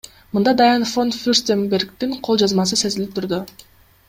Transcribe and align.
Мында 0.35 0.53
Дайан 0.61 0.85
фон 0.91 1.11
Фюрстенбергдин 1.17 2.17
кол 2.29 2.43
жазмасы 2.45 2.81
сезилип 2.85 3.17
турду. 3.21 3.45